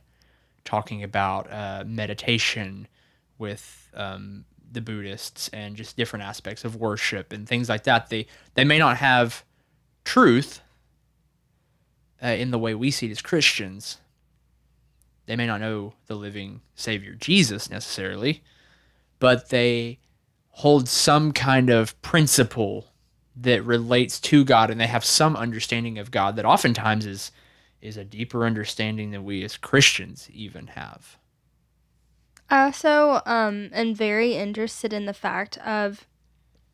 [0.65, 2.89] talking about uh, meditation
[3.41, 8.11] with um, the Buddhists and just different aspects of worship and things like that.
[8.11, 9.45] They they may not have
[10.05, 10.61] truth
[12.23, 13.99] uh, in the way we see it as Christians.
[15.27, 18.43] They may not know the living Savior Jesus necessarily,
[19.19, 19.99] but they
[20.51, 22.87] hold some kind of principle
[23.37, 27.33] that relates to God, and they have some understanding of God that oftentimes is
[27.81, 31.17] is a deeper understanding than we as Christians even have.
[32.51, 36.07] I also um, am very interested in the fact of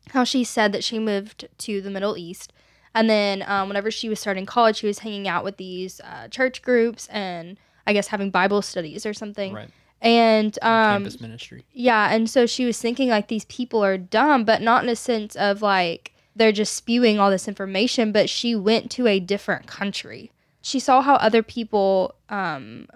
[0.09, 2.51] how she said that she moved to the Middle East.
[2.95, 6.29] And then um, whenever she was starting college, she was hanging out with these uh,
[6.29, 9.53] church groups and I guess having Bible studies or something.
[9.53, 9.69] Right.
[10.01, 11.65] And um, campus ministry.
[11.73, 14.95] Yeah, and so she was thinking like these people are dumb, but not in a
[14.95, 18.11] sense of like they're just spewing all this information.
[18.11, 20.31] But she went to a different country.
[20.61, 22.87] She saw how other people um,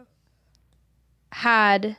[1.31, 1.95] had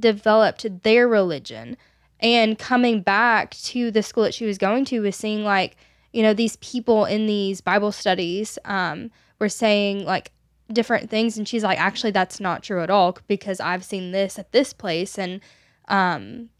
[0.00, 1.76] developed their religion
[2.20, 5.76] and coming back to the school that she was going to was seeing like
[6.12, 10.32] you know these people in these bible studies um, were saying like
[10.72, 11.36] different things.
[11.36, 14.72] And she's like actually that's not true at all because i've seen this at this
[14.72, 15.18] place.
[15.18, 15.40] And
[15.88, 16.50] um,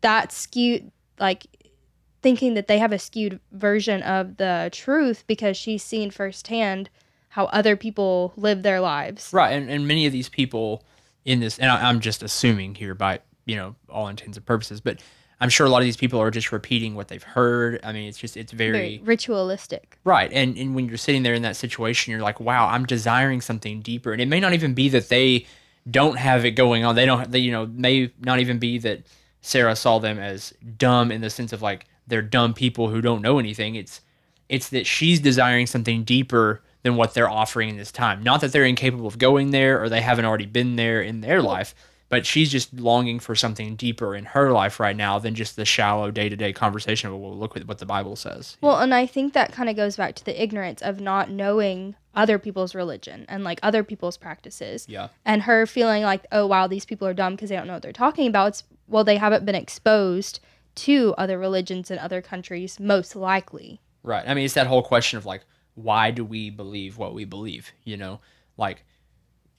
[0.00, 1.46] that skewed like
[2.22, 6.90] thinking that they have a skewed version of the truth because she's seen firsthand
[7.28, 9.30] how other people live their lives.
[9.32, 9.52] Right.
[9.52, 10.84] And, and many of these people
[11.24, 14.80] in this, and I, am just assuming here by you know all intents and purposes,
[14.80, 15.00] but
[15.40, 17.80] I'm sure a lot of these people are just repeating what they've heard.
[17.82, 20.32] I mean, it's just it's very, very ritualistic, right?
[20.32, 23.80] And and when you're sitting there in that situation, you're like, wow, I'm desiring something
[23.80, 25.46] deeper, and it may not even be that they
[25.90, 26.94] don't have it going on.
[26.94, 29.02] They don't, they you know, may not even be that
[29.42, 33.22] Sarah saw them as dumb in the sense of like they're dumb people who don't
[33.22, 33.74] know anything.
[33.74, 34.00] It's
[34.48, 38.22] it's that she's desiring something deeper than what they're offering in this time.
[38.22, 41.42] Not that they're incapable of going there or they haven't already been there in their
[41.42, 41.74] life,
[42.10, 45.64] but she's just longing for something deeper in her life right now than just the
[45.64, 48.58] shallow day to day conversation of, well, look at what the Bible says.
[48.60, 51.96] Well, and I think that kind of goes back to the ignorance of not knowing
[52.14, 54.86] other people's religion and like other people's practices.
[54.86, 55.08] Yeah.
[55.24, 57.82] And her feeling like, oh, wow, these people are dumb because they don't know what
[57.82, 58.48] they're talking about.
[58.48, 60.38] It's, well, they haven't been exposed
[60.74, 63.80] to other religions in other countries, most likely.
[64.02, 64.24] Right.
[64.28, 65.40] I mean, it's that whole question of like,
[65.74, 67.72] why do we believe what we believe?
[67.84, 68.20] You know,
[68.56, 68.84] like,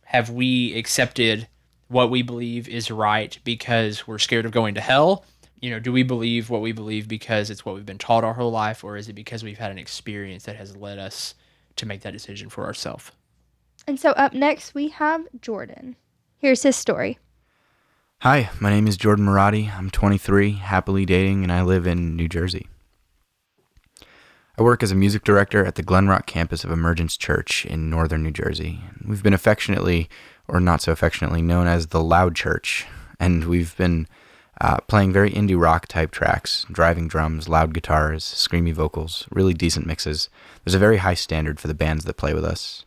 [0.06, 1.48] have we accepted
[1.88, 5.26] what we believe is right because we're scared of going to hell?
[5.60, 8.34] You know, do we believe what we believe because it's what we've been taught our
[8.34, 11.34] whole life, or is it because we've had an experience that has led us
[11.78, 13.12] to make that decision for ourselves?
[13.88, 15.96] And so up next, we have Jordan.
[16.38, 17.20] Here's his story.
[18.20, 19.76] Hi, my name is Jordan Marotti.
[19.76, 22.68] I'm 23, happily dating, and I live in New Jersey.
[24.58, 27.90] I work as a music director at the Glen Rock campus of Emergence Church in
[27.90, 28.80] northern New Jersey.
[29.06, 30.10] We've been affectionately,
[30.48, 32.86] or not so affectionately, known as the Loud Church,
[33.20, 34.08] and we've been
[34.62, 39.86] uh, playing very indie rock type tracks, driving drums, loud guitars, screamy vocals, really decent
[39.86, 40.30] mixes.
[40.64, 42.86] There's a very high standard for the bands that play with us.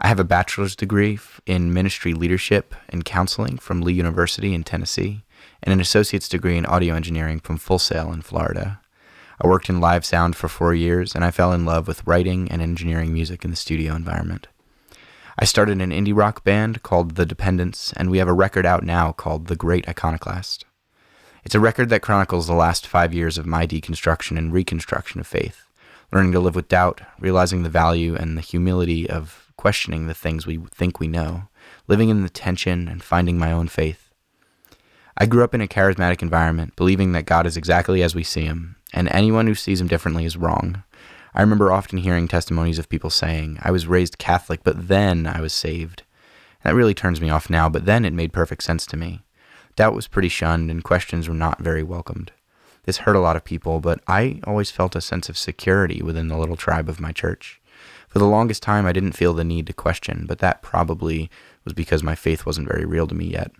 [0.00, 5.24] I have a bachelor's degree in ministry leadership and counseling from Lee University in Tennessee,
[5.62, 8.80] and an associate's degree in audio engineering from Full Sail in Florida.
[9.42, 12.50] I worked in live sound for four years, and I fell in love with writing
[12.50, 14.48] and engineering music in the studio environment.
[15.38, 18.84] I started an indie rock band called The Dependence, and we have a record out
[18.84, 20.66] now called The Great Iconoclast.
[21.42, 25.26] It's a record that chronicles the last five years of my deconstruction and reconstruction of
[25.26, 25.66] faith,
[26.12, 30.46] learning to live with doubt, realizing the value and the humility of questioning the things
[30.46, 31.44] we think we know,
[31.88, 34.10] living in the tension and finding my own faith.
[35.16, 38.44] I grew up in a charismatic environment, believing that God is exactly as we see
[38.44, 40.82] him, and anyone who sees him differently is wrong.
[41.34, 45.40] I remember often hearing testimonies of people saying, I was raised Catholic, but then I
[45.40, 46.02] was saved.
[46.64, 49.22] That really turns me off now, but then it made perfect sense to me.
[49.76, 52.32] Doubt was pretty shunned, and questions were not very welcomed.
[52.84, 56.28] This hurt a lot of people, but I always felt a sense of security within
[56.28, 57.60] the little tribe of my church.
[58.08, 61.30] For the longest time, I didn't feel the need to question, but that probably
[61.64, 63.52] was because my faith wasn't very real to me yet.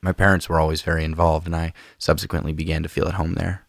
[0.00, 3.66] My parents were always very involved, and I subsequently began to feel at home there.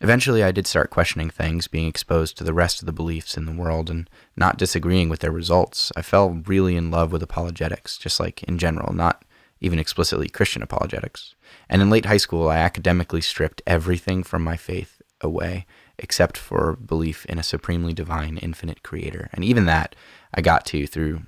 [0.00, 3.46] Eventually, I did start questioning things, being exposed to the rest of the beliefs in
[3.46, 5.90] the world and not disagreeing with their results.
[5.96, 9.24] I fell really in love with apologetics, just like in general, not
[9.60, 11.34] even explicitly Christian apologetics.
[11.68, 15.66] And in late high school, I academically stripped everything from my faith away
[15.98, 19.28] except for belief in a supremely divine, infinite creator.
[19.32, 19.96] And even that
[20.32, 21.22] I got to through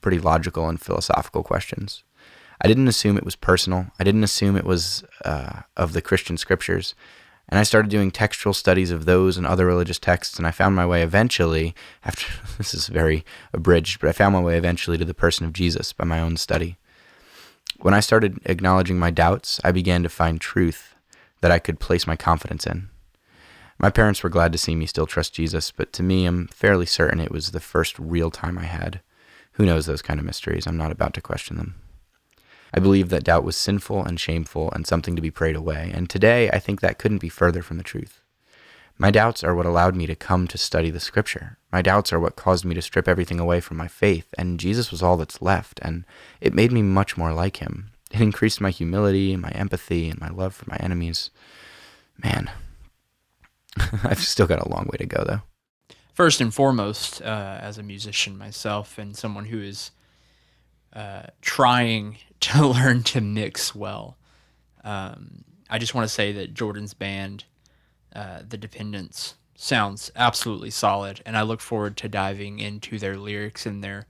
[0.00, 2.02] pretty logical and philosophical questions.
[2.60, 6.36] I didn't assume it was personal, I didn't assume it was uh, of the Christian
[6.36, 6.94] scriptures.
[7.48, 10.74] And I started doing textual studies of those and other religious texts, and I found
[10.74, 11.74] my way eventually,
[12.04, 12.26] after
[12.58, 15.92] this is very abridged, but I found my way eventually to the person of Jesus
[15.92, 16.76] by my own study.
[17.78, 20.94] When I started acknowledging my doubts, I began to find truth
[21.40, 22.88] that I could place my confidence in.
[23.78, 26.86] My parents were glad to see me still trust Jesus, but to me, I'm fairly
[26.86, 29.00] certain it was the first real time I had.
[29.52, 30.66] Who knows those kind of mysteries?
[30.66, 31.74] I'm not about to question them.
[32.74, 36.08] I believed that doubt was sinful and shameful and something to be prayed away, and
[36.08, 38.20] today I think that couldn't be further from the truth.
[38.98, 41.58] My doubts are what allowed me to come to study the scripture.
[41.70, 44.90] My doubts are what caused me to strip everything away from my faith, and Jesus
[44.90, 46.04] was all that's left, and
[46.40, 47.90] it made me much more like him.
[48.10, 51.30] It increased my humility, my empathy, and my love for my enemies.
[52.22, 52.50] Man,
[54.04, 55.42] I've still got a long way to go, though.
[56.14, 59.90] First and foremost, uh, as a musician myself and someone who is
[60.94, 64.16] uh, trying to learn to mix well,
[64.84, 67.44] um, I just want to say that Jordan's band,
[68.14, 73.66] uh, The Dependence, sounds absolutely solid, and I look forward to diving into their lyrics
[73.66, 74.06] and their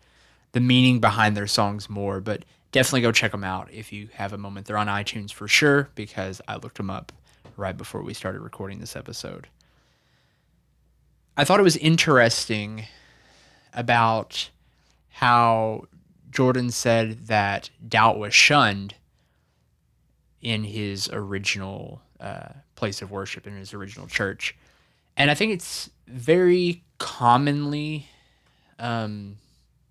[0.52, 2.20] the meaning behind their songs more.
[2.20, 4.66] But definitely go check them out if you have a moment.
[4.66, 7.12] They're on iTunes for sure because I looked them up
[7.56, 9.48] right before we started recording this episode.
[11.36, 12.84] I thought it was interesting
[13.74, 14.50] about
[15.10, 15.84] how
[16.30, 18.94] Jordan said that doubt was shunned
[20.40, 24.54] in his original uh, place of worship, in his original church.
[25.16, 28.06] And I think it's very commonly,
[28.78, 29.36] um,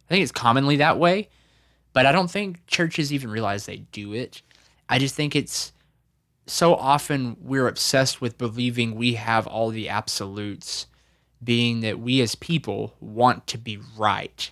[0.07, 1.29] I think it's commonly that way,
[1.93, 4.41] but I don't think churches even realize they do it.
[4.87, 5.71] I just think it's
[6.45, 10.85] so often we're obsessed with believing we have all the absolutes
[11.43, 14.51] being that we as people want to be right.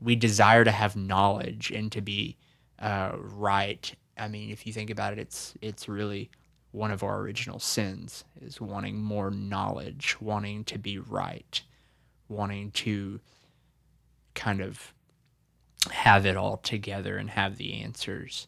[0.00, 2.36] We desire to have knowledge and to be
[2.78, 3.92] uh, right.
[4.16, 6.30] I mean, if you think about it, it's it's really
[6.72, 11.60] one of our original sins is wanting more knowledge, wanting to be right,
[12.28, 13.20] wanting to
[14.34, 14.94] kind of
[15.90, 18.46] have it all together and have the answers.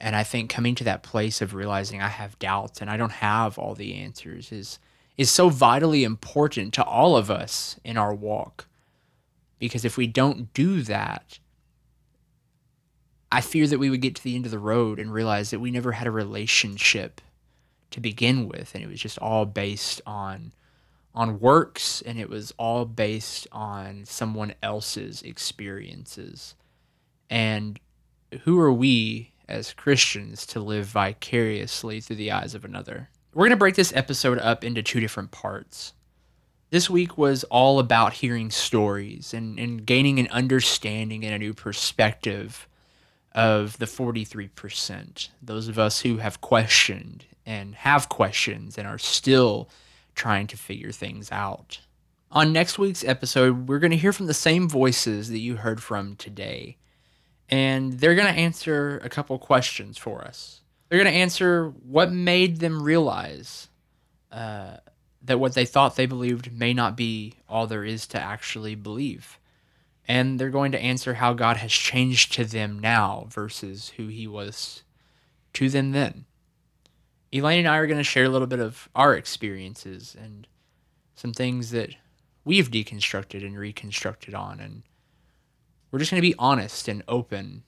[0.00, 3.12] And I think coming to that place of realizing I have doubts and I don't
[3.12, 4.78] have all the answers is
[5.16, 8.68] is so vitally important to all of us in our walk.
[9.58, 11.38] Because if we don't do that,
[13.30, 15.60] I fear that we would get to the end of the road and realize that
[15.60, 17.20] we never had a relationship
[17.90, 20.52] to begin with and it was just all based on
[21.14, 26.54] on works and it was all based on someone else's experiences.
[27.28, 27.80] And
[28.42, 33.08] who are we as Christians to live vicariously through the eyes of another?
[33.34, 35.92] We're going to break this episode up into two different parts.
[36.70, 41.54] This week was all about hearing stories and, and gaining an understanding and a new
[41.54, 42.68] perspective
[43.32, 45.28] of the 43%.
[45.40, 49.70] Those of us who have questioned and have questions and are still
[50.14, 51.80] trying to figure things out.
[52.30, 55.82] On next week's episode, we're going to hear from the same voices that you heard
[55.82, 56.76] from today.
[57.48, 60.60] And they're going to answer a couple questions for us.
[60.88, 63.68] They're going to answer what made them realize
[64.30, 64.78] uh,
[65.22, 69.38] that what they thought they believed may not be all there is to actually believe.
[70.06, 74.26] And they're going to answer how God has changed to them now versus who he
[74.26, 74.82] was
[75.54, 76.24] to them then.
[77.30, 80.46] Elaine and I are going to share a little bit of our experiences and
[81.14, 81.94] some things that
[82.44, 84.60] we've deconstructed and reconstructed on.
[84.60, 84.82] And
[85.90, 87.64] we're just going to be honest and open.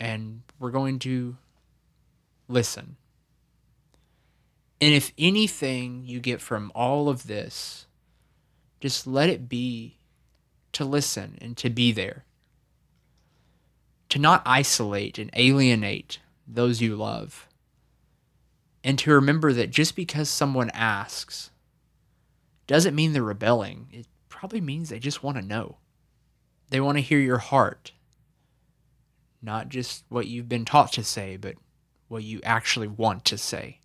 [0.00, 1.36] And we're going to
[2.48, 2.96] listen.
[4.80, 7.86] And if anything you get from all of this,
[8.80, 9.98] just let it be
[10.72, 12.24] to listen and to be there.
[14.10, 17.48] To not isolate and alienate those you love.
[18.84, 21.50] And to remember that just because someone asks
[22.66, 23.88] doesn't mean they're rebelling.
[23.92, 25.78] It probably means they just want to know.
[26.70, 27.92] They want to hear your heart.
[29.42, 31.56] Not just what you've been taught to say, but
[32.08, 33.80] what you actually want to say.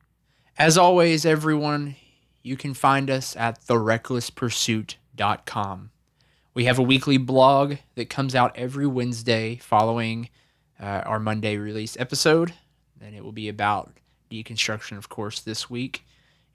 [0.58, 1.98] As always, everyone,
[2.44, 5.90] you can find us at therecklesspursuit.com.
[6.54, 10.30] We have a weekly blog that comes out every Wednesday following
[10.80, 12.54] uh, our Monday release episode.
[13.02, 13.98] And it will be about
[14.30, 16.06] deconstruction, of course, this week.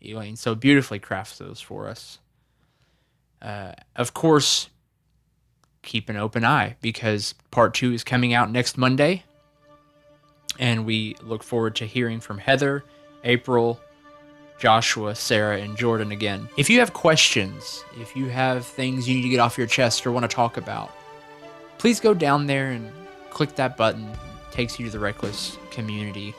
[0.00, 2.20] Elaine so beautifully crafts those for us.
[3.42, 4.68] Uh, of course,
[5.82, 9.24] keep an open eye because part two is coming out next Monday.
[10.56, 12.84] And we look forward to hearing from Heather,
[13.24, 13.80] April,
[14.58, 16.48] Joshua, Sarah, and Jordan again.
[16.56, 20.06] If you have questions, if you have things you need to get off your chest
[20.06, 20.90] or want to talk about,
[21.78, 22.90] please go down there and
[23.30, 24.08] click that button.
[24.08, 26.34] It takes you to the Reckless community.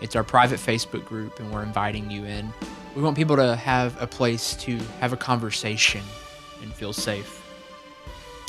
[0.00, 2.50] It's our private Facebook group, and we're inviting you in.
[2.96, 6.02] We want people to have a place to have a conversation
[6.62, 7.36] and feel safe.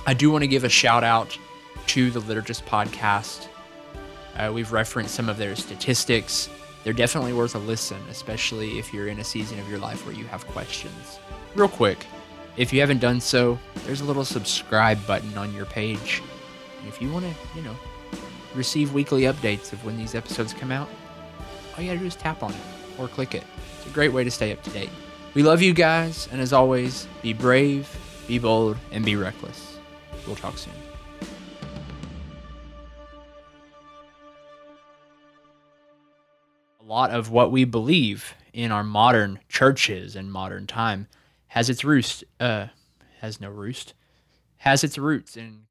[0.08, 1.38] I do want to give a shout out
[1.88, 3.48] to the Liturgist podcast.
[4.38, 6.50] Uh, we've referenced some of their statistics.
[6.84, 10.16] They're definitely worth a listen, especially if you're in a season of your life where
[10.16, 11.20] you have questions.
[11.56, 12.06] Real quick,
[12.58, 16.22] if you haven't done so, there's a little subscribe button on your page.
[16.80, 17.76] And if you want to, you know,
[18.56, 20.90] receive weekly updates of when these episodes come out,
[21.76, 22.60] all you gotta do is tap on it
[22.98, 23.44] or click it.
[23.78, 24.90] It's a great way to stay up to date.
[25.34, 27.90] We love you guys, and as always, be brave,
[28.28, 29.78] be bold, and be reckless.
[30.28, 30.81] We'll talk soon.
[36.92, 41.08] Lot of what we believe in our modern churches and modern time
[41.48, 42.68] has its roost, uh,
[43.22, 43.94] has no roost,
[44.58, 45.64] has its roots in